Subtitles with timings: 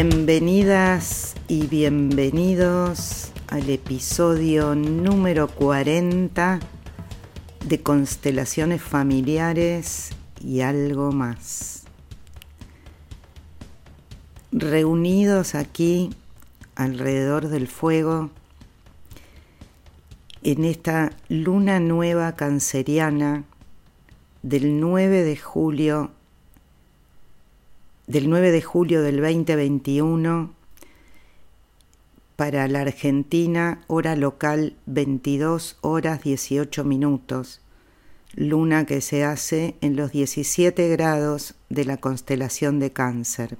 [0.00, 6.60] Bienvenidas y bienvenidos al episodio número 40
[7.66, 10.10] de Constelaciones Familiares
[10.40, 11.82] y algo más.
[14.52, 16.10] Reunidos aquí
[16.76, 18.30] alrededor del fuego,
[20.44, 23.42] en esta luna nueva canceriana
[24.44, 26.12] del 9 de julio
[28.08, 30.54] del 9 de julio del 2021
[32.36, 37.60] para la Argentina, hora local 22 horas 18 minutos,
[38.34, 43.58] luna que se hace en los 17 grados de la constelación de cáncer.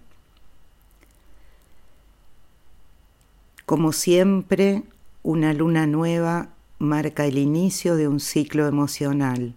[3.66, 4.84] Como siempre,
[5.22, 9.54] una luna nueva marca el inicio de un ciclo emocional,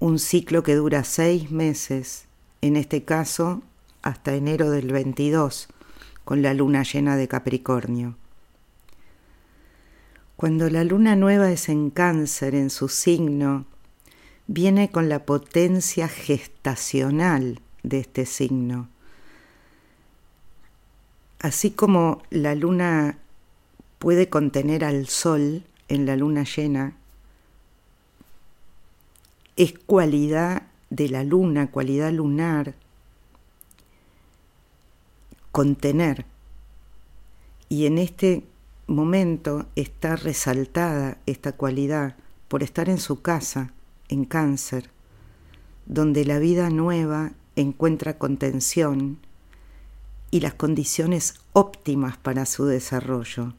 [0.00, 2.26] un ciclo que dura seis meses
[2.64, 3.62] en este caso
[4.00, 5.68] hasta enero del 22,
[6.24, 8.16] con la luna llena de Capricornio.
[10.36, 13.66] Cuando la luna nueva es en cáncer, en su signo,
[14.46, 18.88] viene con la potencia gestacional de este signo.
[21.40, 23.18] Así como la luna
[23.98, 26.96] puede contener al sol en la luna llena,
[29.56, 30.62] es cualidad
[30.94, 32.74] de la luna, cualidad lunar,
[35.50, 36.24] contener.
[37.68, 38.44] Y en este
[38.86, 43.72] momento está resaltada esta cualidad por estar en su casa,
[44.08, 44.90] en cáncer,
[45.86, 49.18] donde la vida nueva encuentra contención
[50.30, 53.54] y las condiciones óptimas para su desarrollo.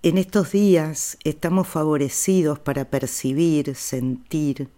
[0.00, 4.68] En estos días estamos favorecidos para percibir, sentir,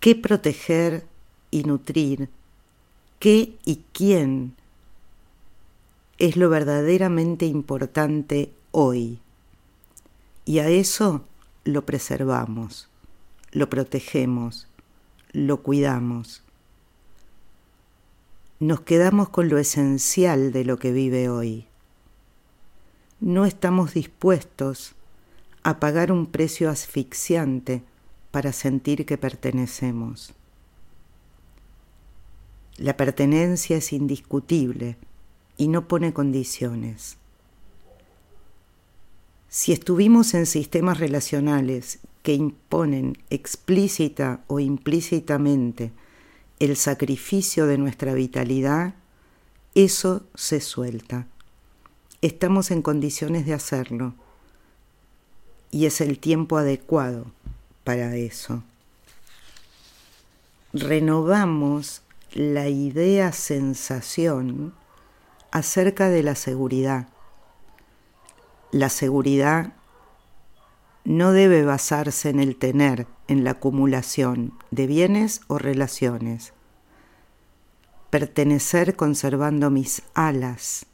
[0.00, 1.04] qué proteger
[1.50, 2.30] y nutrir,
[3.18, 4.56] qué y quién
[6.16, 9.18] es lo verdaderamente importante hoy.
[10.46, 11.26] Y a eso
[11.64, 12.88] lo preservamos,
[13.52, 14.68] lo protegemos,
[15.32, 16.42] lo cuidamos.
[18.58, 21.67] Nos quedamos con lo esencial de lo que vive hoy
[23.20, 24.94] no estamos dispuestos
[25.62, 27.82] a pagar un precio asfixiante
[28.30, 30.34] para sentir que pertenecemos.
[32.76, 34.96] La pertenencia es indiscutible
[35.56, 37.16] y no pone condiciones.
[39.48, 45.90] Si estuvimos en sistemas relacionales que imponen explícita o implícitamente
[46.60, 48.94] el sacrificio de nuestra vitalidad,
[49.74, 51.26] eso se suelta
[52.22, 54.14] estamos en condiciones de hacerlo
[55.70, 57.26] y es el tiempo adecuado
[57.84, 58.62] para eso.
[60.72, 62.02] Renovamos
[62.32, 64.74] la idea sensación
[65.50, 67.08] acerca de la seguridad.
[68.70, 69.72] La seguridad
[71.04, 76.52] no debe basarse en el tener, en la acumulación de bienes o relaciones.
[78.10, 80.87] Pertenecer conservando mis alas,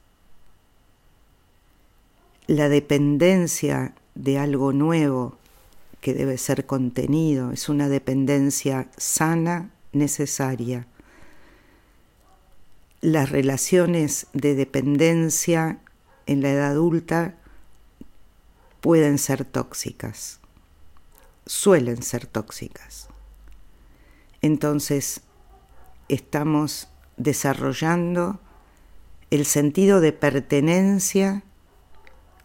[2.46, 5.38] la dependencia de algo nuevo
[6.00, 10.86] que debe ser contenido, es una dependencia sana, necesaria.
[13.00, 15.78] Las relaciones de dependencia
[16.26, 17.34] en la edad adulta
[18.80, 20.40] pueden ser tóxicas,
[21.46, 23.08] suelen ser tóxicas.
[24.42, 25.22] Entonces,
[26.08, 28.40] estamos desarrollando
[29.30, 31.42] el sentido de pertenencia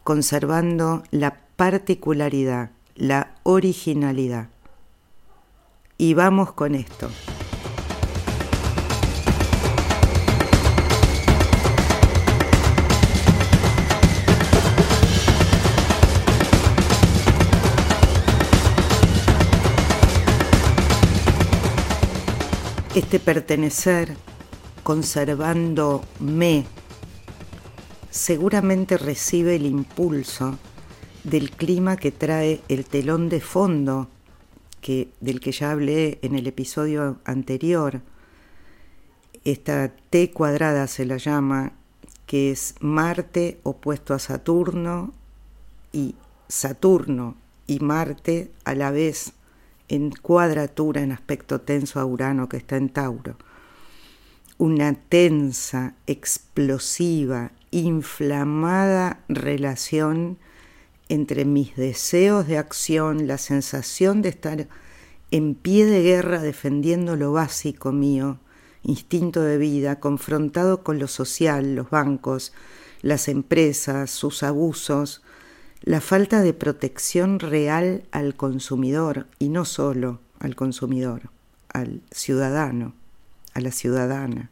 [0.09, 4.47] conservando la particularidad, la originalidad.
[5.99, 7.11] Y vamos con esto.
[22.95, 24.17] Este pertenecer,
[24.81, 26.65] conservando me
[28.09, 30.57] seguramente recibe el impulso
[31.23, 34.07] del clima que trae el telón de fondo
[34.81, 38.01] que, del que ya hablé en el episodio anterior.
[39.43, 41.73] Esta T cuadrada se la llama,
[42.25, 45.13] que es Marte opuesto a Saturno
[45.91, 46.15] y
[46.47, 47.35] Saturno
[47.67, 49.33] y Marte a la vez
[49.87, 53.37] en cuadratura, en aspecto tenso a Urano que está en Tauro.
[54.57, 60.37] Una tensa, explosiva, inflamada relación
[61.09, 64.67] entre mis deseos de acción, la sensación de estar
[65.31, 68.39] en pie de guerra defendiendo lo básico mío,
[68.83, 72.53] instinto de vida, confrontado con lo social, los bancos,
[73.01, 75.21] las empresas, sus abusos,
[75.81, 81.29] la falta de protección real al consumidor y no solo al consumidor,
[81.71, 82.93] al ciudadano,
[83.53, 84.49] a la ciudadana.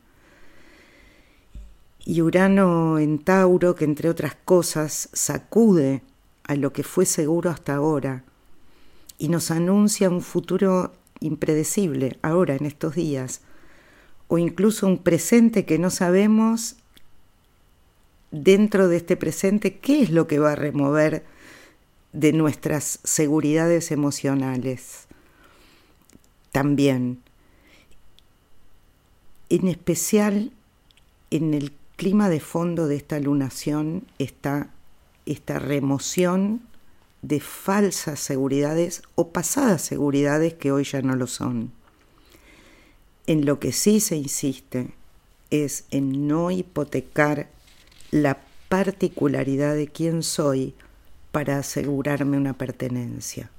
[2.09, 6.03] Y Urano en Tauro, que entre otras cosas sacude
[6.43, 8.23] a lo que fue seguro hasta ahora
[9.17, 13.41] y nos anuncia un futuro impredecible ahora, en estos días,
[14.29, 16.77] o incluso un presente que no sabemos
[18.31, 21.25] dentro de este presente qué es lo que va a remover
[22.13, 25.07] de nuestras seguridades emocionales.
[26.53, 27.21] También,
[29.49, 30.53] en especial
[31.31, 34.69] en el clima de fondo de esta lunación está
[35.25, 36.61] esta remoción
[37.21, 41.73] de falsas seguridades o pasadas seguridades que hoy ya no lo son.
[43.25, 44.91] En lo que sí se insiste
[45.49, 47.49] es en no hipotecar
[48.11, 48.39] la
[48.69, 50.75] particularidad de quién soy
[51.31, 53.49] para asegurarme una pertenencia.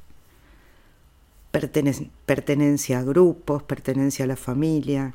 [2.25, 5.13] pertenencia a grupos, pertenencia a la familia.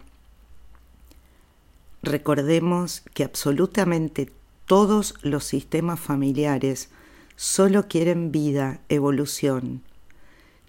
[2.03, 4.29] Recordemos que absolutamente
[4.65, 6.89] todos los sistemas familiares
[7.37, 9.81] solo quieren vida, evolución.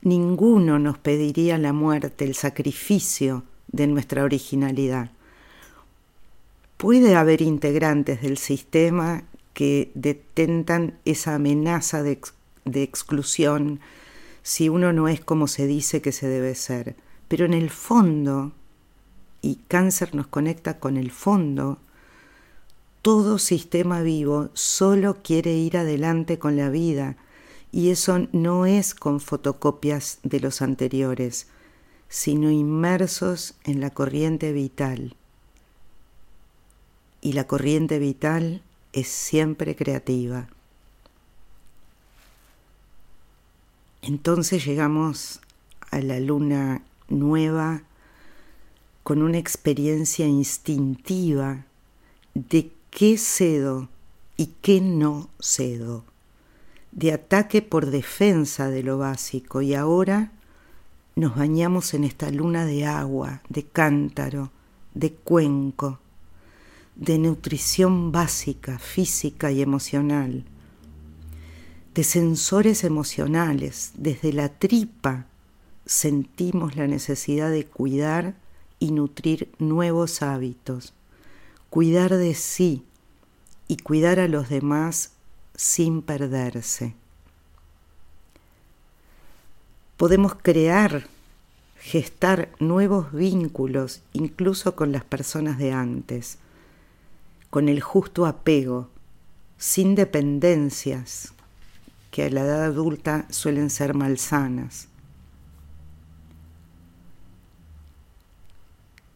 [0.00, 5.10] Ninguno nos pediría la muerte, el sacrificio de nuestra originalidad.
[6.76, 12.20] Puede haber integrantes del sistema que detentan esa amenaza de,
[12.64, 13.80] de, exclusión
[14.44, 16.94] si uno no es como se dice que se debe ser.
[17.26, 18.52] Pero en el fondo,
[19.44, 21.76] y cáncer nos conecta con el fondo,
[23.02, 27.18] todo sistema vivo solo quiere ir adelante con la vida
[27.70, 31.48] y eso no es con fotocopias de los anteriores,
[32.08, 35.14] sino inmersos en la corriente vital.
[37.20, 38.62] Y la corriente vital
[38.94, 40.48] es siempre creativa.
[44.00, 45.40] Entonces llegamos
[45.90, 46.80] a la luna
[47.10, 47.82] nueva
[49.04, 51.66] con una experiencia instintiva
[52.32, 53.88] de qué cedo
[54.36, 56.04] y qué no cedo,
[56.90, 59.60] de ataque por defensa de lo básico.
[59.62, 60.32] Y ahora
[61.16, 64.50] nos bañamos en esta luna de agua, de cántaro,
[64.94, 66.00] de cuenco,
[66.96, 70.44] de nutrición básica, física y emocional,
[71.94, 75.26] de sensores emocionales, desde la tripa
[75.86, 78.34] sentimos la necesidad de cuidar
[78.84, 80.92] y nutrir nuevos hábitos
[81.70, 82.84] cuidar de sí
[83.66, 85.12] y cuidar a los demás
[85.56, 86.94] sin perderse.
[89.96, 91.08] Podemos crear,
[91.78, 96.36] gestar nuevos vínculos incluso con las personas de antes,
[97.48, 98.90] con el justo apego,
[99.56, 101.32] sin dependencias
[102.10, 104.88] que a la edad adulta suelen ser malsanas.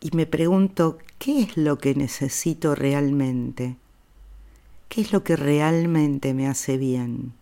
[0.00, 3.76] Y me pregunto, ¿qué es lo que necesito realmente?
[4.88, 7.32] ¿Qué es lo que realmente me hace bien?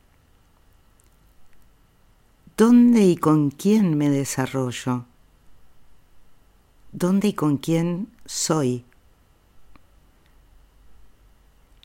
[2.56, 5.04] ¿Dónde y con quién me desarrollo?
[6.92, 8.84] ¿Dónde y con quién soy?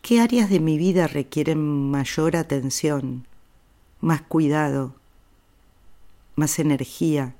[0.01, 3.27] ¿Qué áreas de mi vida requieren mayor atención,
[3.99, 4.95] más cuidado,
[6.35, 7.35] más energía?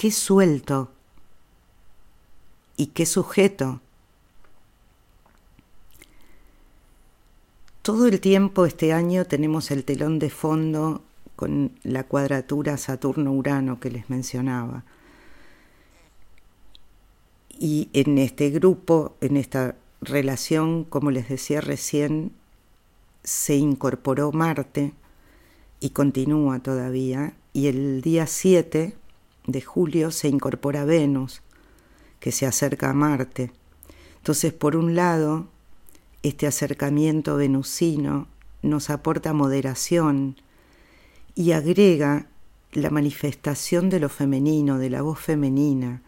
[0.00, 0.88] Qué suelto
[2.78, 3.82] y qué sujeto.
[7.82, 11.02] Todo el tiempo este año tenemos el telón de fondo
[11.36, 14.84] con la cuadratura Saturno-Urano que les mencionaba.
[17.50, 22.32] Y en este grupo, en esta relación, como les decía recién,
[23.22, 24.94] se incorporó Marte
[25.78, 27.34] y continúa todavía.
[27.52, 28.94] Y el día 7
[29.50, 31.42] de julio se incorpora Venus,
[32.18, 33.52] que se acerca a Marte.
[34.16, 35.48] Entonces, por un lado,
[36.22, 38.28] este acercamiento venusino
[38.62, 40.36] nos aporta moderación
[41.34, 42.26] y agrega
[42.72, 46.02] la manifestación de lo femenino, de la voz femenina,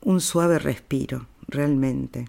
[0.00, 2.28] un suave respiro, realmente.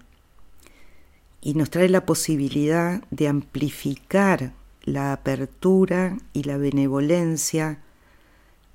[1.40, 7.82] Y nos trae la posibilidad de amplificar la apertura y la benevolencia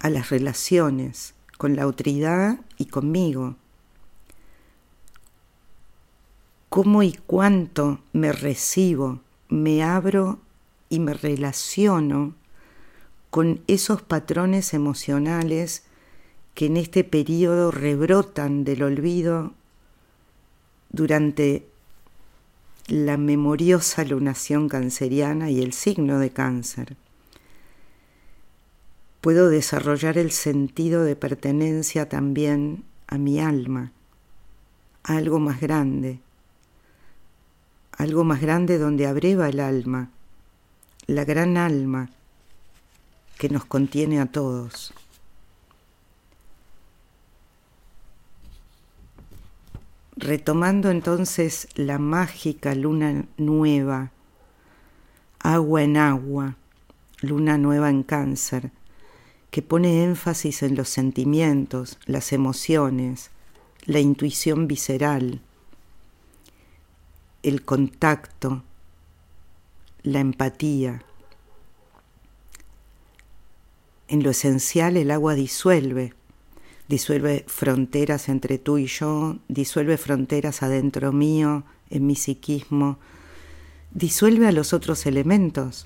[0.03, 3.55] a las relaciones con la autoridad y conmigo.
[6.67, 10.39] ¿Cómo y cuánto me recibo, me abro
[10.89, 12.35] y me relaciono
[13.29, 15.83] con esos patrones emocionales
[16.53, 19.53] que en este periodo rebrotan del olvido
[20.89, 21.65] durante
[22.87, 26.97] la memoriosa lunación canceriana y el signo de cáncer.
[29.23, 33.93] Puedo desarrollar el sentido de pertenencia también a mi alma,
[35.01, 36.19] a algo más grande,
[37.97, 40.09] algo más grande donde abreva el alma,
[41.07, 42.09] la gran alma
[43.37, 44.93] que nos contiene a todos.
[50.17, 54.11] Retomando entonces la mágica luna nueva,
[55.39, 56.57] agua en agua,
[57.21, 58.71] luna nueva en cáncer,
[59.53, 63.29] que pone énfasis en los sentimientos, las emociones,
[63.85, 65.41] la intuición visceral,
[67.43, 68.63] el contacto,
[70.01, 71.03] la empatía.
[74.07, 76.15] En lo esencial el agua disuelve,
[76.87, 82.97] disuelve fronteras entre tú y yo, disuelve fronteras adentro mío, en mi psiquismo,
[83.91, 85.85] disuelve a los otros elementos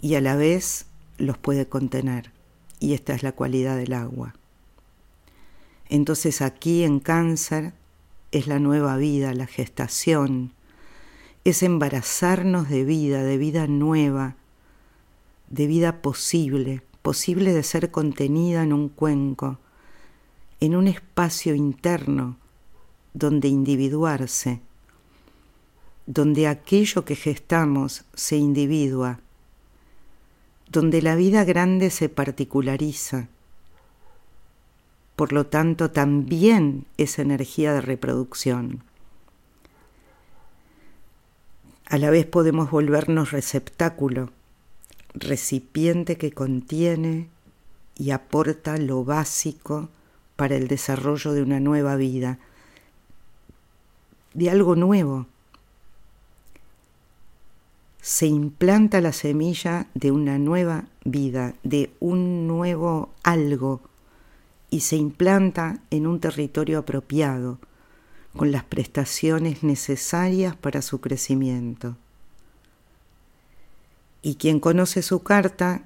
[0.00, 0.86] y a la vez
[1.20, 2.32] los puede contener.
[2.78, 4.34] Y esta es la cualidad del agua.
[5.88, 7.74] Entonces aquí en cáncer
[8.32, 10.52] es la nueva vida, la gestación,
[11.44, 14.36] es embarazarnos de vida, de vida nueva,
[15.48, 19.58] de vida posible, posible de ser contenida en un cuenco,
[20.60, 22.36] en un espacio interno
[23.14, 24.60] donde individuarse,
[26.06, 29.20] donde aquello que gestamos se individua,
[30.70, 33.28] donde la vida grande se particulariza.
[35.16, 38.82] Por lo tanto, también es energía de reproducción.
[41.86, 44.30] A la vez podemos volvernos receptáculo
[45.14, 47.28] recipiente que contiene
[47.96, 49.88] y aporta lo básico
[50.36, 52.38] para el desarrollo de una nueva vida,
[54.32, 55.26] de algo nuevo.
[58.02, 63.82] Se implanta la semilla de una nueva vida, de un nuevo algo,
[64.70, 67.58] y se implanta en un territorio apropiado,
[68.36, 71.96] con las prestaciones necesarias para su crecimiento.
[74.22, 75.84] Y quien conoce su carta,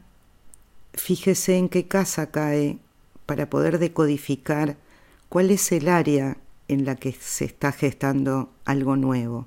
[0.92, 2.78] fíjese en qué casa cae
[3.26, 4.76] para poder decodificar
[5.28, 6.37] cuál es el área
[6.68, 9.47] en la que se está gestando algo nuevo.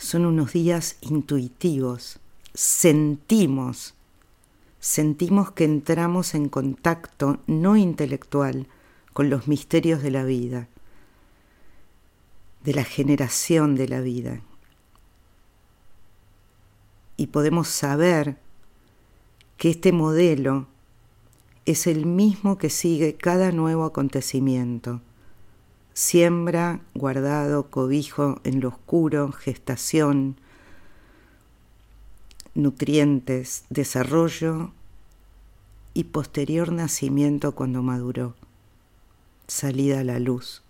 [0.00, 2.20] Son unos días intuitivos,
[2.54, 3.92] sentimos,
[4.80, 8.66] sentimos que entramos en contacto no intelectual
[9.12, 10.68] con los misterios de la vida,
[12.64, 14.40] de la generación de la vida,
[17.18, 18.38] y podemos saber
[19.58, 20.66] que este modelo
[21.66, 25.02] es el mismo que sigue cada nuevo acontecimiento.
[25.92, 30.36] Siembra, guardado, cobijo en lo oscuro, gestación,
[32.54, 34.72] nutrientes, desarrollo
[35.94, 38.34] y posterior nacimiento cuando maduró,
[39.46, 40.62] salida a la luz.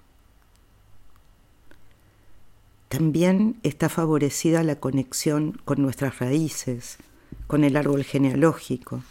[2.88, 6.98] También está favorecida la conexión con nuestras raíces,
[7.46, 9.04] con el árbol genealógico,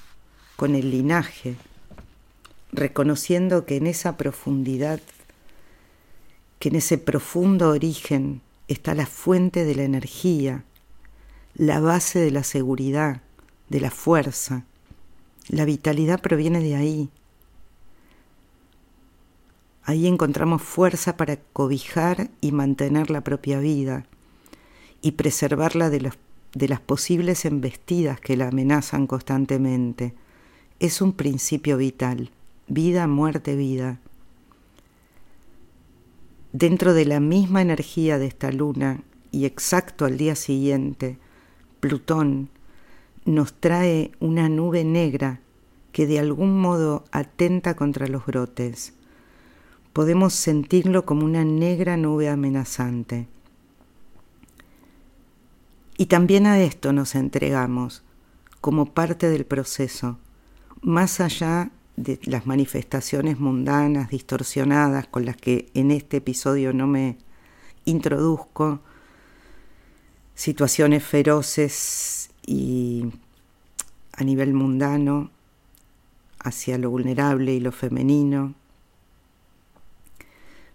[0.57, 1.55] con el linaje,
[2.73, 4.99] reconociendo que en esa profundidad,
[6.59, 10.63] que en ese profundo origen está la fuente de la energía,
[11.55, 13.21] la base de la seguridad,
[13.69, 14.65] de la fuerza.
[15.47, 17.09] La vitalidad proviene de ahí,
[19.89, 24.05] Ahí encontramos fuerza para cobijar y mantener la propia vida
[25.01, 26.11] y preservarla de,
[26.53, 30.13] de las posibles embestidas que la amenazan constantemente.
[30.79, 32.29] Es un principio vital,
[32.67, 33.99] vida, muerte, vida.
[36.51, 39.01] Dentro de la misma energía de esta luna
[39.32, 41.18] y exacto al día siguiente,
[41.79, 42.50] Plutón
[43.25, 45.41] nos trae una nube negra
[45.91, 48.94] que de algún modo atenta contra los brotes
[49.94, 53.27] podemos sentirlo como una negra nube amenazante.
[55.98, 58.03] Y también a esto nos entregamos
[58.62, 60.18] como parte del proceso,
[60.82, 61.72] más allá
[62.03, 67.18] de las manifestaciones mundanas, distorsionadas, con las que en este episodio no me
[67.84, 68.79] introduzco,
[70.34, 73.06] situaciones feroces y
[74.13, 75.29] a nivel mundano
[76.39, 78.56] hacia lo vulnerable y lo femenino,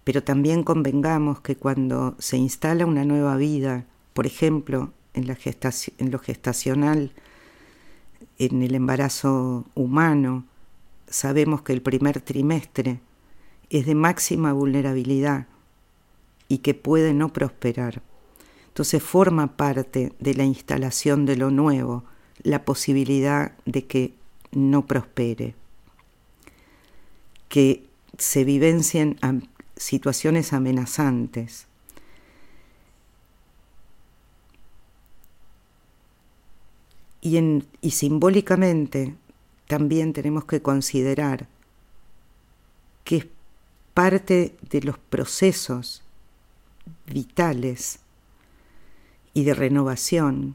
[0.05, 5.39] pero también convengamos que cuando se instala una nueva vida, por ejemplo, en, la
[5.97, 7.13] en lo gestacional
[8.39, 10.45] en el embarazo humano
[11.09, 13.01] sabemos que el primer trimestre
[13.71, 15.47] es de máxima vulnerabilidad
[16.49, 18.03] y que puede no prosperar.
[18.69, 22.05] Entonces forma parte de la instalación de lo nuevo
[22.43, 24.15] la posibilidad de que
[24.53, 25.55] no prospere,
[27.49, 27.87] que
[28.19, 29.19] se vivencien
[29.77, 31.67] situaciones amenazantes.
[37.21, 37.39] Y,
[37.81, 39.15] y simbólicamente
[39.75, 41.49] también tenemos que considerar
[43.03, 43.27] que es
[43.93, 46.05] parte de los procesos
[47.07, 47.99] vitales
[49.33, 50.55] y de renovación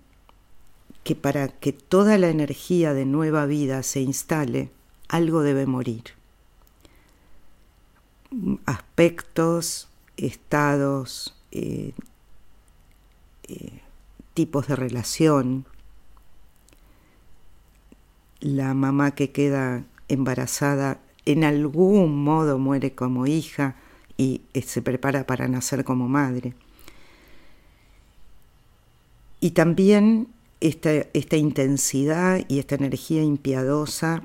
[1.04, 4.72] que para que toda la energía de nueva vida se instale,
[5.10, 6.04] algo debe morir.
[8.66, 11.92] Aspectos, estados, eh,
[13.50, 13.82] eh,
[14.34, 15.66] tipos de relación.
[18.39, 23.75] La mamá que queda embarazada en algún modo muere como hija
[24.17, 26.53] y eh, se prepara para nacer como madre.
[29.39, 30.27] Y también
[30.60, 34.24] esta, esta intensidad y esta energía impiadosa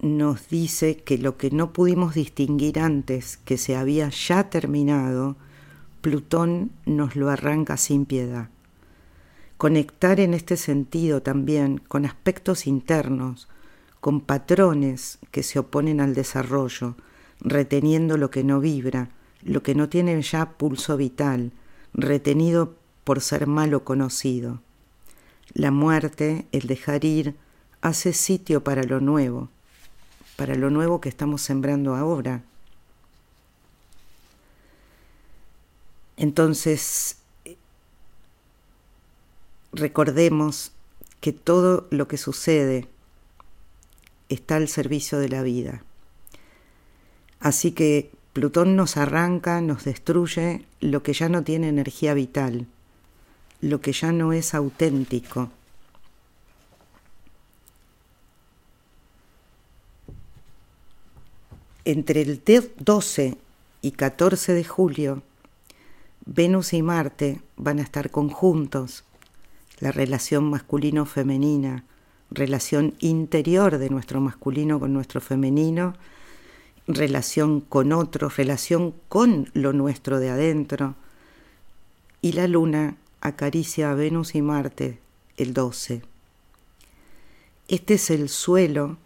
[0.00, 5.36] nos dice que lo que no pudimos distinguir antes, que se había ya terminado,
[6.00, 8.48] Plutón nos lo arranca sin piedad.
[9.56, 13.48] Conectar en este sentido también con aspectos internos,
[14.00, 16.94] con patrones que se oponen al desarrollo,
[17.40, 19.10] reteniendo lo que no vibra,
[19.42, 21.52] lo que no tiene ya pulso vital,
[21.94, 24.60] retenido por ser malo conocido.
[25.54, 27.34] La muerte, el dejar ir,
[27.80, 29.48] hace sitio para lo nuevo,
[30.36, 32.42] para lo nuevo que estamos sembrando ahora.
[36.16, 37.18] Entonces,
[39.76, 40.72] recordemos
[41.20, 42.88] que todo lo que sucede
[44.28, 45.82] está al servicio de la vida.
[47.40, 52.66] Así que Plutón nos arranca, nos destruye lo que ya no tiene energía vital,
[53.60, 55.50] lo que ya no es auténtico.
[61.84, 62.42] Entre el
[62.78, 63.38] 12
[63.80, 65.22] y 14 de julio,
[66.26, 69.04] Venus y Marte van a estar conjuntos.
[69.78, 71.84] La relación masculino-femenina
[72.30, 75.94] relación interior de nuestro masculino con nuestro femenino,
[76.86, 80.94] relación con otros, relación con lo nuestro de adentro.
[82.20, 84.98] Y la luna acaricia a Venus y Marte
[85.36, 86.02] el 12.
[87.68, 88.96] Este es el suelo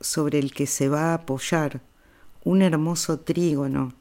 [0.00, 1.80] sobre el que se va a apoyar
[2.44, 3.92] un hermoso trígono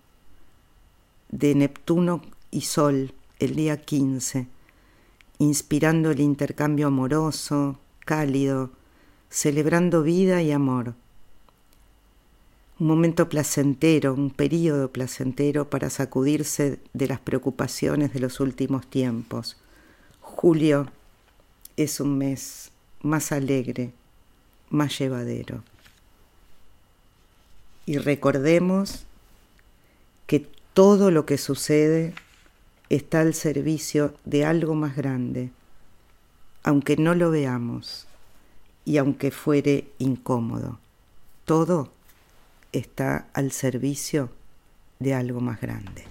[1.30, 4.48] de Neptuno y Sol el día 15,
[5.42, 8.70] inspirando el intercambio amoroso, cálido,
[9.32, 10.94] celebrando vida y amor.
[12.78, 19.58] Un momento placentero, un periodo placentero para sacudirse de las preocupaciones de los últimos tiempos.
[20.20, 20.92] Julio
[21.76, 22.70] es un mes
[23.02, 23.94] más alegre,
[24.70, 25.64] más llevadero.
[27.88, 29.06] Y recordemos
[30.28, 32.14] que todo lo que sucede
[32.96, 35.52] está al servicio de algo más grande
[36.64, 38.08] aunque no lo veamos
[38.86, 40.80] y aunque fuere incómodo.
[41.46, 41.92] Todo
[42.72, 44.30] está al servicio
[45.00, 46.11] de algo más grande.